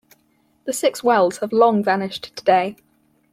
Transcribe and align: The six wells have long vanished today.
The 0.65 0.73
six 0.73 1.03
wells 1.03 1.37
have 1.41 1.53
long 1.53 1.83
vanished 1.83 2.35
today. 2.35 2.75